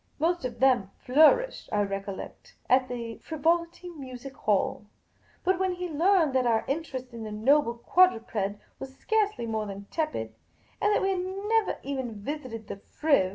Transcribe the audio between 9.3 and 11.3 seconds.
more than tepid, and that we had